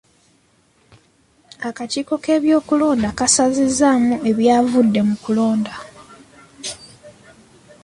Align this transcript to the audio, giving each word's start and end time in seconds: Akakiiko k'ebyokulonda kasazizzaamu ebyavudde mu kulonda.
Akakiiko 1.69 2.13
k'ebyokulonda 2.23 3.09
kasazizzaamu 3.19 4.13
ebyavudde 4.29 5.01
mu 5.07 5.15
kulonda. 5.23 5.73